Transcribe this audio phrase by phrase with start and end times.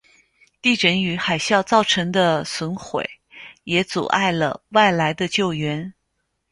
[0.63, 3.07] 地震与海啸造成的损毁
[3.65, 5.93] 也阻碍了外来的救援。